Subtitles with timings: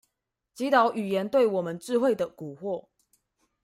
[0.55, 2.87] 擊倒語言對我們智慧的蠱惑